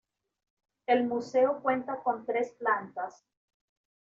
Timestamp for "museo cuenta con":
1.05-2.25